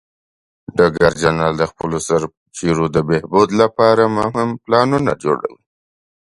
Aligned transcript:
ډګر 0.77 1.13
جنرال 1.21 1.53
د 1.57 1.63
خپلو 1.71 1.97
سرتیرو 2.07 2.85
د 2.95 2.97
بهبود 3.09 3.49
لپاره 3.61 4.03
مهم 4.19 4.49
پلانونه 4.63 5.11
جوړوي. 5.23 5.57